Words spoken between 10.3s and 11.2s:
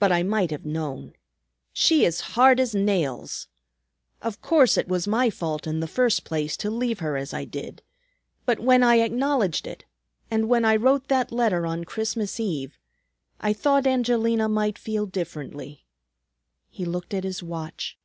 when I wrote